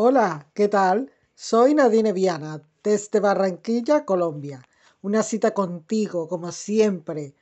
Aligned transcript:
Hola, 0.00 0.46
¿qué 0.54 0.68
tal? 0.68 1.10
Soy 1.34 1.74
Nadine 1.74 2.12
Viana, 2.12 2.62
desde 2.84 3.18
Barranquilla, 3.18 4.04
Colombia. 4.04 4.62
Una 5.02 5.24
cita 5.24 5.54
contigo, 5.54 6.28
como 6.28 6.52
siempre, 6.52 7.34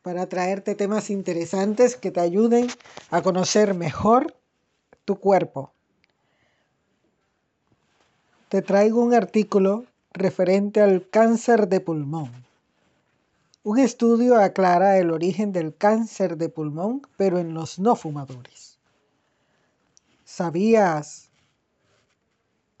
para 0.00 0.28
traerte 0.28 0.76
temas 0.76 1.10
interesantes 1.10 1.96
que 1.96 2.12
te 2.12 2.20
ayuden 2.20 2.68
a 3.10 3.22
conocer 3.22 3.74
mejor 3.74 4.36
tu 5.04 5.16
cuerpo. 5.18 5.72
Te 8.50 8.62
traigo 8.62 9.02
un 9.02 9.12
artículo 9.12 9.84
referente 10.12 10.80
al 10.80 11.08
cáncer 11.10 11.66
de 11.66 11.80
pulmón. 11.80 12.30
Un 13.64 13.80
estudio 13.80 14.36
aclara 14.36 14.96
el 14.98 15.10
origen 15.10 15.50
del 15.50 15.74
cáncer 15.74 16.36
de 16.36 16.50
pulmón, 16.50 17.02
pero 17.16 17.40
en 17.40 17.52
los 17.52 17.80
no 17.80 17.96
fumadores. 17.96 18.78
¿Sabías 20.24 21.29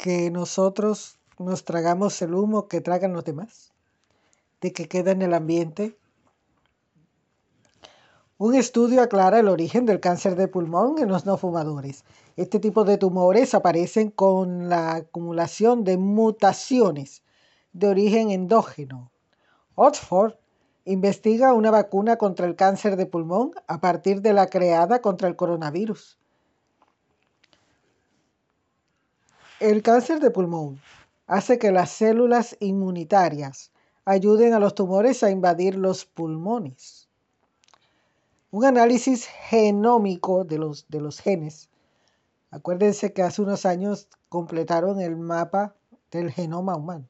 que 0.00 0.30
nosotros 0.30 1.18
nos 1.38 1.64
tragamos 1.64 2.22
el 2.22 2.32
humo 2.32 2.68
que 2.68 2.80
tragan 2.80 3.12
los 3.12 3.22
demás? 3.22 3.70
¿De 4.62 4.72
que 4.72 4.88
queda 4.88 5.10
en 5.10 5.20
el 5.20 5.34
ambiente? 5.34 5.98
Un 8.38 8.54
estudio 8.54 9.02
aclara 9.02 9.40
el 9.40 9.48
origen 9.48 9.84
del 9.84 10.00
cáncer 10.00 10.36
de 10.36 10.48
pulmón 10.48 10.98
en 11.00 11.08
los 11.08 11.26
no 11.26 11.36
fumadores. 11.36 12.04
Este 12.36 12.58
tipo 12.58 12.84
de 12.84 12.96
tumores 12.96 13.52
aparecen 13.52 14.10
con 14.10 14.70
la 14.70 14.94
acumulación 14.94 15.84
de 15.84 15.98
mutaciones 15.98 17.22
de 17.74 17.88
origen 17.88 18.30
endógeno. 18.30 19.12
Oxford 19.74 20.32
investiga 20.86 21.52
una 21.52 21.70
vacuna 21.70 22.16
contra 22.16 22.46
el 22.46 22.56
cáncer 22.56 22.96
de 22.96 23.04
pulmón 23.04 23.50
a 23.66 23.82
partir 23.82 24.22
de 24.22 24.32
la 24.32 24.46
creada 24.46 25.02
contra 25.02 25.28
el 25.28 25.36
coronavirus. 25.36 26.19
El 29.60 29.82
cáncer 29.82 30.20
de 30.20 30.30
pulmón 30.30 30.80
hace 31.26 31.58
que 31.58 31.70
las 31.70 31.90
células 31.90 32.56
inmunitarias 32.60 33.72
ayuden 34.06 34.54
a 34.54 34.58
los 34.58 34.74
tumores 34.74 35.22
a 35.22 35.30
invadir 35.30 35.74
los 35.74 36.06
pulmones. 36.06 37.10
Un 38.50 38.64
análisis 38.64 39.26
genómico 39.26 40.44
de 40.44 40.56
los, 40.56 40.86
de 40.88 41.02
los 41.02 41.20
genes. 41.20 41.68
Acuérdense 42.50 43.12
que 43.12 43.22
hace 43.22 43.42
unos 43.42 43.66
años 43.66 44.08
completaron 44.30 44.98
el 44.98 45.14
mapa 45.16 45.74
del 46.10 46.30
genoma 46.30 46.74
humano. 46.76 47.06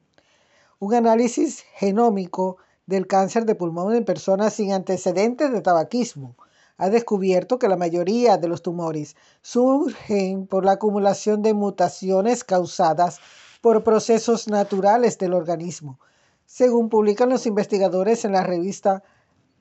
Un 0.77 0.93
análisis 0.93 1.63
genómico 1.75 2.57
del 2.85 3.07
cáncer 3.07 3.45
de 3.45 3.55
pulmón 3.55 3.95
en 3.95 4.03
personas 4.03 4.55
sin 4.55 4.73
antecedentes 4.73 5.53
de 5.53 5.61
tabaquismo 5.61 6.35
ha 6.81 6.89
descubierto 6.89 7.59
que 7.59 7.67
la 7.67 7.77
mayoría 7.77 8.37
de 8.37 8.47
los 8.47 8.63
tumores 8.63 9.15
surgen 9.43 10.47
por 10.47 10.65
la 10.65 10.71
acumulación 10.73 11.43
de 11.43 11.53
mutaciones 11.53 12.43
causadas 12.43 13.19
por 13.61 13.83
procesos 13.83 14.47
naturales 14.47 15.19
del 15.19 15.35
organismo, 15.35 15.99
según 16.47 16.89
publican 16.89 17.29
los 17.29 17.45
investigadores 17.45 18.25
en 18.25 18.31
la 18.31 18.41
revista 18.41 19.03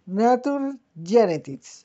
Nature 0.06 0.78
Genetics. 1.04 1.84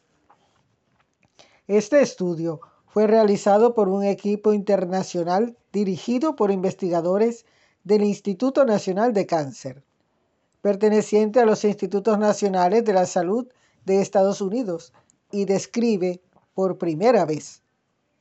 Este 1.68 2.02
estudio 2.02 2.62
fue 2.88 3.06
realizado 3.06 3.74
por 3.74 3.90
un 3.90 4.06
equipo 4.06 4.54
internacional 4.54 5.58
dirigido 5.74 6.38
por 6.38 6.50
investigadores 6.50 7.46
del 7.84 8.06
Instituto 8.06 8.64
Nacional 8.64 9.12
de 9.12 9.26
Cáncer, 9.26 9.84
perteneciente 10.62 11.42
a 11.42 11.46
los 11.46 11.66
Institutos 11.66 12.18
Nacionales 12.18 12.86
de 12.86 12.94
la 12.94 13.06
Salud 13.06 13.50
de 13.84 14.00
Estados 14.02 14.40
Unidos, 14.40 14.94
y 15.36 15.44
describe 15.44 16.22
por 16.54 16.78
primera 16.78 17.26
vez 17.26 17.62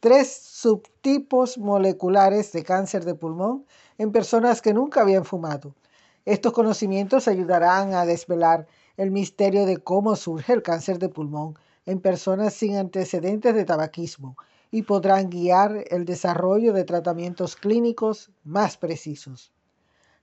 tres 0.00 0.32
subtipos 0.32 1.56
moleculares 1.56 2.50
de 2.50 2.64
cáncer 2.64 3.04
de 3.04 3.14
pulmón 3.14 3.64
en 3.98 4.10
personas 4.10 4.60
que 4.60 4.74
nunca 4.74 5.02
habían 5.02 5.24
fumado. 5.24 5.76
Estos 6.24 6.52
conocimientos 6.52 7.28
ayudarán 7.28 7.94
a 7.94 8.04
desvelar 8.04 8.66
el 8.96 9.12
misterio 9.12 9.64
de 9.64 9.76
cómo 9.76 10.16
surge 10.16 10.52
el 10.52 10.62
cáncer 10.62 10.98
de 10.98 11.08
pulmón 11.08 11.56
en 11.86 12.00
personas 12.00 12.52
sin 12.52 12.76
antecedentes 12.76 13.54
de 13.54 13.64
tabaquismo 13.64 14.36
y 14.72 14.82
podrán 14.82 15.30
guiar 15.30 15.84
el 15.90 16.04
desarrollo 16.06 16.72
de 16.72 16.82
tratamientos 16.82 17.54
clínicos 17.54 18.32
más 18.42 18.76
precisos. 18.76 19.52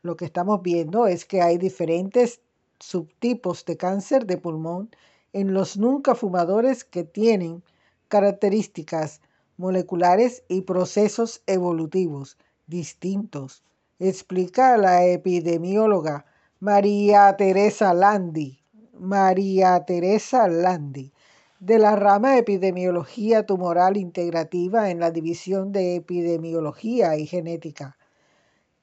Lo 0.02 0.18
que 0.18 0.26
estamos 0.26 0.62
viendo 0.62 1.08
es 1.08 1.24
que 1.24 1.42
hay 1.42 1.58
diferentes 1.58 2.42
subtipos 2.82 3.64
de 3.64 3.78
cáncer 3.78 4.26
de 4.26 4.38
pulmón 4.38 4.90
en 5.34 5.54
los 5.54 5.78
nunca 5.78 6.16
fumadores 6.16 6.84
que 6.84 7.04
tienen 7.04 7.64
características 8.08 9.22
moleculares 9.58 10.44
y 10.48 10.62
procesos 10.62 11.42
evolutivos 11.48 12.38
distintos, 12.68 13.64
explica 14.00 14.78
la 14.78 15.06
epidemióloga 15.06 16.26
María 16.60 17.36
Teresa 17.38 17.94
Landi. 17.94 18.62
María 19.02 19.84
Teresa 19.84 20.48
Landi, 20.48 21.12
de 21.60 21.80
la 21.80 21.96
rama 21.96 22.38
Epidemiología 22.38 23.48
Tumoral 23.48 23.98
Integrativa 23.98 24.92
en 24.92 25.00
la 25.00 25.10
División 25.10 25.72
de 25.72 25.96
Epidemiología 25.96 27.18
y 27.18 27.26
Genética, 27.26 27.98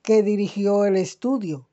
que 0.03 0.25
dirigió 0.25 0.87
el 0.87 0.97
estudio 0.97 1.68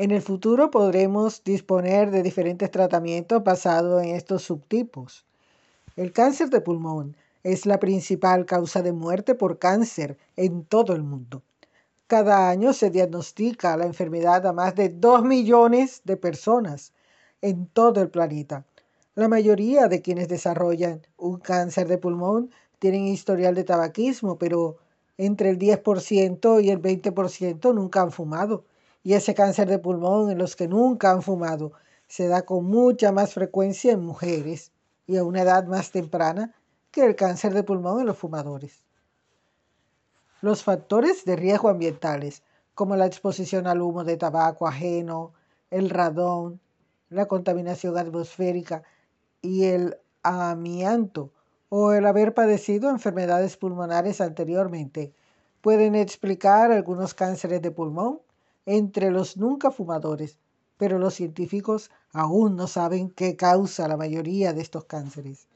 en 0.00 0.12
el 0.12 0.22
futuro 0.22 0.70
podremos 0.70 1.44
disponer 1.44 2.10
de 2.10 2.22
diferentes 2.22 2.70
tratamientos 2.70 3.44
basados 3.44 4.02
en 4.02 4.16
estos 4.16 4.42
subtipos. 4.42 5.26
El 5.94 6.10
cáncer 6.10 6.48
de 6.48 6.62
pulmón 6.62 7.18
es 7.42 7.66
la 7.66 7.78
principal 7.78 8.46
causa 8.46 8.80
de 8.80 8.92
muerte 8.92 9.34
por 9.34 9.58
cáncer 9.58 10.16
en 10.36 10.64
todo 10.64 10.94
el 10.94 11.02
mundo. 11.02 11.42
Cada 12.06 12.48
año 12.48 12.72
se 12.72 12.88
diagnostica 12.88 13.76
la 13.76 13.84
enfermedad 13.84 14.46
a 14.46 14.54
más 14.54 14.74
de 14.74 14.88
2 14.88 15.22
millones 15.22 16.00
de 16.04 16.16
personas 16.16 16.94
en 17.42 17.66
todo 17.66 18.00
el 18.00 18.08
planeta. 18.08 18.64
La 19.14 19.28
mayoría 19.28 19.86
de 19.86 20.00
quienes 20.00 20.28
desarrollan 20.28 21.02
un 21.18 21.40
cáncer 21.40 21.88
de 21.88 21.98
pulmón 21.98 22.50
tienen 22.78 23.06
historial 23.06 23.54
de 23.54 23.64
tabaquismo, 23.64 24.38
pero 24.38 24.78
entre 25.18 25.50
el 25.50 25.58
10% 25.58 26.64
y 26.64 26.70
el 26.70 26.80
20% 26.80 27.74
nunca 27.74 28.00
han 28.00 28.12
fumado. 28.12 28.64
Y 29.02 29.14
ese 29.14 29.34
cáncer 29.34 29.68
de 29.68 29.78
pulmón 29.78 30.30
en 30.30 30.38
los 30.38 30.56
que 30.56 30.68
nunca 30.68 31.10
han 31.10 31.22
fumado 31.22 31.72
se 32.06 32.28
da 32.28 32.42
con 32.42 32.64
mucha 32.64 33.12
más 33.12 33.34
frecuencia 33.34 33.92
en 33.92 34.04
mujeres 34.04 34.72
y 35.06 35.16
a 35.16 35.24
una 35.24 35.42
edad 35.42 35.64
más 35.66 35.90
temprana 35.90 36.54
que 36.90 37.04
el 37.04 37.16
cáncer 37.16 37.54
de 37.54 37.62
pulmón 37.62 38.00
en 38.00 38.06
los 38.06 38.18
fumadores. 38.18 38.84
Los 40.42 40.64
factores 40.64 41.24
de 41.24 41.36
riesgo 41.36 41.68
ambientales, 41.68 42.42
como 42.74 42.96
la 42.96 43.06
exposición 43.06 43.66
al 43.66 43.80
humo 43.80 44.04
de 44.04 44.16
tabaco 44.16 44.66
ajeno, 44.66 45.32
el 45.70 45.90
radón, 45.90 46.60
la 47.10 47.26
contaminación 47.26 47.96
atmosférica 47.98 48.82
y 49.42 49.64
el 49.64 49.98
amianto 50.22 51.30
o 51.68 51.92
el 51.92 52.06
haber 52.06 52.34
padecido 52.34 52.90
enfermedades 52.90 53.56
pulmonares 53.56 54.20
anteriormente, 54.20 55.12
pueden 55.60 55.94
explicar 55.94 56.72
algunos 56.72 57.14
cánceres 57.14 57.62
de 57.62 57.70
pulmón 57.70 58.20
entre 58.66 59.10
los 59.10 59.36
nunca 59.36 59.70
fumadores, 59.70 60.38
pero 60.76 60.98
los 60.98 61.14
científicos 61.14 61.90
aún 62.12 62.56
no 62.56 62.66
saben 62.66 63.10
qué 63.10 63.36
causa 63.36 63.88
la 63.88 63.96
mayoría 63.96 64.52
de 64.52 64.62
estos 64.62 64.84
cánceres. 64.84 65.46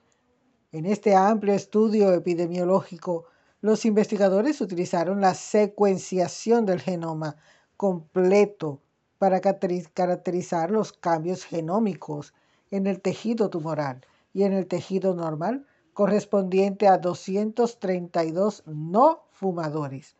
En 0.72 0.87
este 0.87 1.15
amplio 1.15 1.54
estudio 1.54 2.12
epidemiológico, 2.12 3.26
los 3.60 3.84
investigadores 3.84 4.60
utilizaron 4.60 5.20
la 5.20 5.34
secuenciación 5.34 6.66
del 6.66 6.81
genoma 6.81 7.37
completo 7.76 8.81
para 9.19 9.41
caracterizar 9.41 10.71
los 10.71 10.92
cambios 10.92 11.44
genómicos 11.44 12.34
en 12.71 12.86
el 12.86 13.00
tejido 13.00 13.48
tumoral 13.48 14.04
y 14.32 14.42
en 14.42 14.53
el 14.53 14.66
tejido 14.66 15.15
normal 15.15 15.66
correspondiente 15.94 16.88
a 16.88 16.98
232 16.98 18.65
no 18.66 19.22
fumadores, 19.31 20.16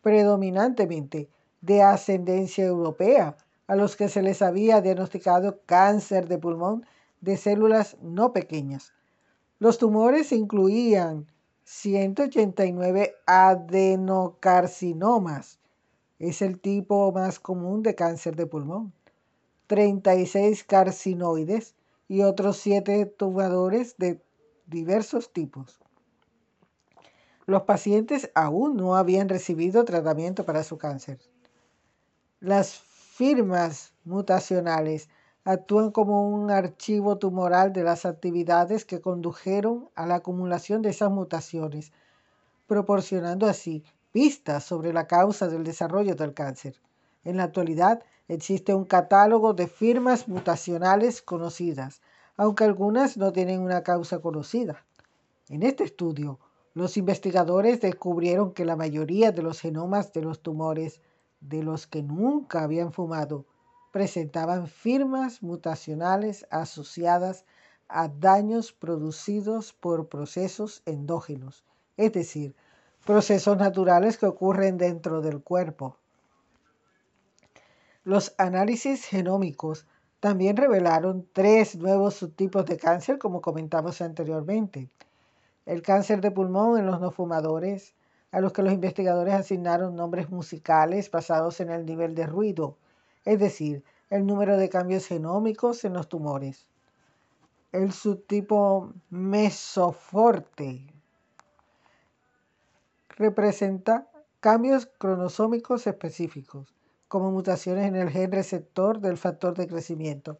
predominantemente 0.00 1.28
de 1.62 1.82
ascendencia 1.82 2.64
europea, 2.64 3.36
a 3.66 3.74
los 3.74 3.96
que 3.96 4.10
se 4.10 4.20
les 4.20 4.42
había 4.42 4.82
diagnosticado 4.82 5.60
cáncer 5.64 6.28
de 6.28 6.38
pulmón 6.38 6.84
de 7.22 7.38
células 7.38 7.96
no 8.02 8.32
pequeñas. 8.32 8.92
Los 9.58 9.78
tumores 9.78 10.32
incluían 10.32 11.26
189 11.64 13.14
adenocarcinomas, 13.24 15.58
es 16.18 16.42
el 16.42 16.60
tipo 16.60 17.10
más 17.12 17.40
común 17.40 17.82
de 17.82 17.94
cáncer 17.94 18.36
de 18.36 18.46
pulmón, 18.46 18.92
36 19.68 20.64
carcinoides 20.64 21.74
y 22.08 22.20
otros 22.22 22.58
7 22.58 23.06
tumadores 23.06 23.96
de 23.96 24.20
diversos 24.66 25.32
tipos. 25.32 25.80
Los 27.46 27.62
pacientes 27.62 28.30
aún 28.34 28.76
no 28.76 28.96
habían 28.96 29.28
recibido 29.28 29.84
tratamiento 29.84 30.44
para 30.44 30.62
su 30.62 30.78
cáncer. 30.78 31.18
Las 32.42 32.74
firmas 32.74 33.92
mutacionales 34.04 35.08
actúan 35.44 35.92
como 35.92 36.28
un 36.28 36.50
archivo 36.50 37.16
tumoral 37.16 37.72
de 37.72 37.84
las 37.84 38.04
actividades 38.04 38.84
que 38.84 39.00
condujeron 39.00 39.88
a 39.94 40.06
la 40.06 40.16
acumulación 40.16 40.82
de 40.82 40.90
esas 40.90 41.12
mutaciones, 41.12 41.92
proporcionando 42.66 43.46
así 43.46 43.84
pistas 44.10 44.64
sobre 44.64 44.92
la 44.92 45.06
causa 45.06 45.46
del 45.46 45.62
desarrollo 45.62 46.16
del 46.16 46.34
cáncer. 46.34 46.80
En 47.22 47.36
la 47.36 47.44
actualidad 47.44 48.02
existe 48.26 48.74
un 48.74 48.86
catálogo 48.86 49.54
de 49.54 49.68
firmas 49.68 50.26
mutacionales 50.26 51.22
conocidas, 51.22 52.02
aunque 52.36 52.64
algunas 52.64 53.16
no 53.16 53.32
tienen 53.32 53.60
una 53.60 53.84
causa 53.84 54.18
conocida. 54.18 54.84
En 55.48 55.62
este 55.62 55.84
estudio, 55.84 56.40
los 56.74 56.96
investigadores 56.96 57.80
descubrieron 57.80 58.52
que 58.52 58.64
la 58.64 58.74
mayoría 58.74 59.30
de 59.30 59.42
los 59.42 59.60
genomas 59.60 60.12
de 60.12 60.22
los 60.22 60.40
tumores 60.40 61.00
de 61.42 61.62
los 61.62 61.86
que 61.86 62.02
nunca 62.02 62.62
habían 62.62 62.92
fumado 62.92 63.44
presentaban 63.92 64.66
firmas 64.66 65.42
mutacionales 65.42 66.46
asociadas 66.50 67.44
a 67.88 68.08
daños 68.08 68.72
producidos 68.72 69.74
por 69.74 70.08
procesos 70.08 70.82
endógenos, 70.86 71.62
es 71.96 72.12
decir, 72.12 72.54
procesos 73.04 73.58
naturales 73.58 74.16
que 74.16 74.26
ocurren 74.26 74.78
dentro 74.78 75.20
del 75.20 75.42
cuerpo. 75.42 75.98
Los 78.04 78.34
análisis 78.38 79.04
genómicos 79.04 79.86
también 80.20 80.56
revelaron 80.56 81.28
tres 81.32 81.76
nuevos 81.76 82.14
subtipos 82.14 82.64
de 82.66 82.78
cáncer, 82.78 83.18
como 83.18 83.40
comentamos 83.40 84.00
anteriormente. 84.00 84.88
El 85.66 85.82
cáncer 85.82 86.20
de 86.20 86.30
pulmón 86.30 86.78
en 86.78 86.86
los 86.86 87.00
no 87.00 87.10
fumadores, 87.10 87.94
a 88.32 88.40
los 88.40 88.52
que 88.52 88.62
los 88.62 88.72
investigadores 88.72 89.34
asignaron 89.34 89.94
nombres 89.94 90.30
musicales 90.30 91.10
basados 91.10 91.60
en 91.60 91.70
el 91.70 91.84
nivel 91.86 92.14
de 92.14 92.26
ruido, 92.26 92.76
es 93.24 93.38
decir, 93.38 93.84
el 94.10 94.26
número 94.26 94.56
de 94.56 94.68
cambios 94.68 95.06
genómicos 95.06 95.84
en 95.84 95.92
los 95.92 96.08
tumores. 96.08 96.66
El 97.70 97.92
subtipo 97.92 98.92
mesoforte 99.10 100.80
representa 103.10 104.08
cambios 104.40 104.86
cronosómicos 104.98 105.86
específicos, 105.86 106.74
como 107.08 107.30
mutaciones 107.30 107.86
en 107.86 107.96
el 107.96 108.10
gen 108.10 108.32
receptor 108.32 109.00
del 109.00 109.18
factor 109.18 109.56
de 109.56 109.68
crecimiento. 109.68 110.38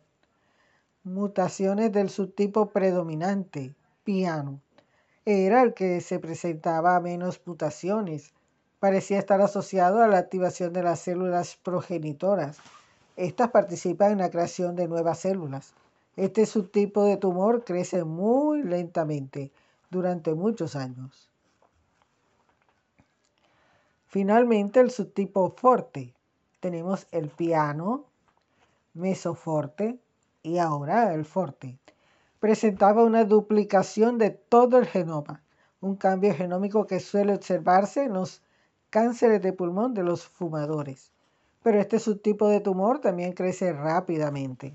Mutaciones 1.04 1.92
del 1.92 2.08
subtipo 2.08 2.70
predominante, 2.70 3.74
piano. 4.04 4.60
Era 5.24 5.62
el 5.62 5.72
que 5.72 6.00
se 6.00 6.18
presentaba 6.18 6.96
a 6.96 7.00
menos 7.00 7.40
mutaciones. 7.46 8.32
Parecía 8.80 9.20
estar 9.20 9.40
asociado 9.40 10.02
a 10.02 10.08
la 10.08 10.18
activación 10.18 10.72
de 10.72 10.82
las 10.82 10.98
células 10.98 11.56
progenitoras. 11.62 12.58
Estas 13.16 13.50
participan 13.50 14.12
en 14.12 14.18
la 14.18 14.30
creación 14.30 14.74
de 14.74 14.88
nuevas 14.88 15.20
células. 15.20 15.74
Este 16.16 16.44
subtipo 16.44 17.04
de 17.04 17.18
tumor 17.18 17.64
crece 17.64 18.02
muy 18.02 18.64
lentamente 18.64 19.52
durante 19.90 20.34
muchos 20.34 20.74
años. 20.74 21.30
Finalmente, 24.08 24.80
el 24.80 24.90
subtipo 24.90 25.54
forte. 25.56 26.12
Tenemos 26.58 27.06
el 27.12 27.28
piano, 27.28 28.06
mesoforte 28.94 30.00
y 30.42 30.58
ahora 30.58 31.14
el 31.14 31.24
forte. 31.24 31.78
Presentaba 32.42 33.04
una 33.04 33.24
duplicación 33.24 34.18
de 34.18 34.30
todo 34.30 34.76
el 34.78 34.86
genoma, 34.86 35.44
un 35.80 35.94
cambio 35.94 36.34
genómico 36.34 36.88
que 36.88 36.98
suele 36.98 37.34
observarse 37.34 38.02
en 38.02 38.14
los 38.14 38.42
cánceres 38.90 39.40
de 39.42 39.52
pulmón 39.52 39.94
de 39.94 40.02
los 40.02 40.26
fumadores. 40.26 41.12
Pero 41.62 41.78
este 41.78 42.00
subtipo 42.00 42.48
de 42.48 42.58
tumor 42.58 42.98
también 42.98 43.32
crece 43.32 43.72
rápidamente. 43.72 44.74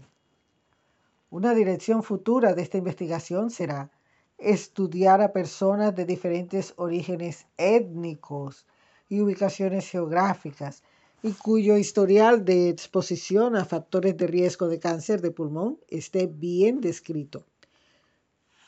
Una 1.29 1.53
dirección 1.53 2.03
futura 2.03 2.53
de 2.53 2.61
esta 2.61 2.77
investigación 2.77 3.49
será 3.49 3.91
estudiar 4.37 5.21
a 5.21 5.33
personas 5.33 5.93
de 5.93 6.05
diferentes 6.05 6.73
orígenes 6.77 7.47
étnicos 7.57 8.65
y 9.09 9.19
ubicaciones 9.19 9.89
geográficas 9.89 10.83
y 11.21 11.33
cuyo 11.33 11.75
historial 11.75 12.45
de 12.45 12.69
exposición 12.69 13.57
a 13.57 13.65
factores 13.65 14.15
de 14.15 14.27
riesgo 14.27 14.69
de 14.69 14.79
cáncer 14.79 15.19
de 15.19 15.31
pulmón 15.31 15.79
esté 15.89 16.27
bien 16.27 16.79
descrito. 16.79 17.43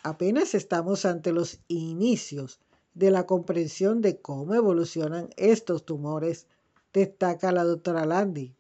Apenas 0.03 0.55
estamos 0.55 1.05
ante 1.05 1.33
los 1.33 1.59
inicios 1.67 2.59
de 2.93 3.11
la 3.11 3.25
comprensión 3.25 4.01
de 4.01 4.21
cómo 4.21 4.55
evolucionan 4.55 5.29
estos 5.35 5.85
tumores, 5.85 6.47
destaca 6.93 7.51
la 7.51 7.65
doctora 7.65 8.05
Landi. 8.05 8.53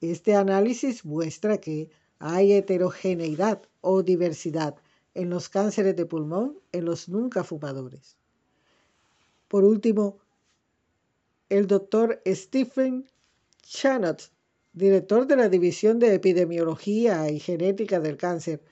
Este 0.00 0.34
análisis 0.34 1.04
muestra 1.04 1.58
que 1.58 1.90
hay 2.18 2.52
heterogeneidad 2.52 3.62
o 3.80 4.02
diversidad 4.02 4.76
en 5.14 5.30
los 5.30 5.48
cánceres 5.48 5.96
de 5.96 6.06
pulmón 6.06 6.58
en 6.72 6.84
los 6.84 7.08
nunca 7.08 7.42
fumadores. 7.42 8.16
Por 9.48 9.64
último, 9.64 10.18
el 11.48 11.66
doctor 11.66 12.22
Stephen 12.26 13.10
Chanot, 13.62 14.30
director 14.72 15.26
de 15.26 15.36
la 15.36 15.48
División 15.48 15.98
de 15.98 16.14
Epidemiología 16.14 17.30
y 17.30 17.40
Genética 17.40 17.98
del 17.98 18.16
Cáncer, 18.16 18.62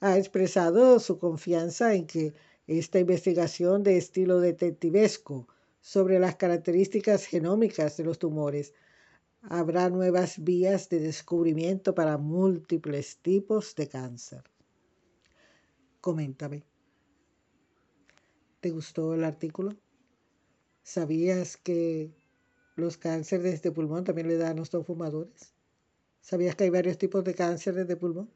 ha 0.00 0.16
expresado 0.16 1.00
su 1.00 1.18
confianza 1.18 1.94
en 1.94 2.06
que 2.06 2.34
esta 2.66 2.98
investigación 2.98 3.82
de 3.82 3.96
estilo 3.96 4.40
detectivesco 4.40 5.48
sobre 5.80 6.18
las 6.18 6.36
características 6.36 7.26
genómicas 7.26 7.96
de 7.96 8.04
los 8.04 8.18
tumores 8.18 8.74
habrá 9.42 9.88
nuevas 9.88 10.42
vías 10.42 10.88
de 10.88 11.00
descubrimiento 11.00 11.94
para 11.94 12.18
múltiples 12.18 13.18
tipos 13.18 13.74
de 13.74 13.88
cáncer. 13.88 14.42
Coméntame. 16.00 16.64
¿Te 18.60 18.70
gustó 18.70 19.14
el 19.14 19.24
artículo? 19.24 19.76
¿Sabías 20.82 21.56
que 21.56 22.12
los 22.78 22.96
cánceres 22.96 23.60
de 23.62 23.72
pulmón 23.72 24.04
también 24.04 24.28
le 24.28 24.36
dan 24.36 24.58
a 24.58 24.60
los 24.60 24.70
fumadores. 24.86 25.52
¿Sabías 26.20 26.54
que 26.54 26.64
hay 26.64 26.70
varios 26.70 26.96
tipos 26.96 27.24
de 27.24 27.34
cánceres 27.34 27.88
de 27.88 27.96
pulmón? 27.96 28.30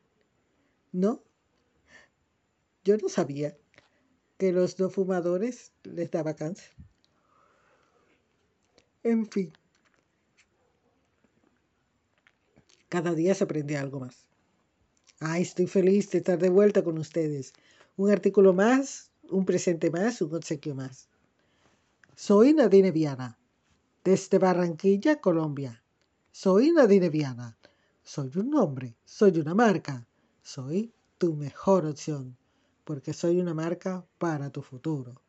No. 0.90 1.22
Yo 2.84 2.96
no 2.96 3.08
sabía 3.08 3.56
que 4.38 4.52
los 4.52 4.78
no 4.78 4.90
fumadores 4.90 5.72
les 5.84 6.10
daba 6.10 6.34
cáncer. 6.34 6.70
En 9.02 9.26
fin. 9.26 9.52
Cada 12.88 13.14
día 13.14 13.34
se 13.34 13.44
aprende 13.44 13.76
algo 13.76 14.00
más. 14.00 14.26
Ay, 15.20 15.42
estoy 15.42 15.66
feliz 15.66 16.10
de 16.10 16.18
estar 16.18 16.38
de 16.38 16.50
vuelta 16.50 16.82
con 16.82 16.98
ustedes. 16.98 17.52
Un 17.96 18.10
artículo 18.10 18.52
más, 18.52 19.10
un 19.30 19.44
presente 19.44 19.90
más, 19.90 20.20
un 20.20 20.34
obsequio 20.34 20.74
más. 20.74 21.08
Soy 22.16 22.52
Nadine 22.52 22.90
Viana 22.90 23.38
desde 24.04 24.38
Barranquilla, 24.38 25.20
Colombia. 25.20 25.82
Soy 26.32 26.72
Nadine 26.72 27.08
Viana. 27.08 27.56
Soy 28.02 28.32
un 28.34 28.50
nombre, 28.50 28.96
soy 29.04 29.38
una 29.38 29.54
marca. 29.54 30.06
Soy 30.42 30.92
tu 31.18 31.34
mejor 31.34 31.86
opción, 31.86 32.36
porque 32.84 33.12
soy 33.12 33.40
una 33.40 33.54
marca 33.54 34.06
para 34.18 34.50
tu 34.50 34.62
futuro. 34.62 35.22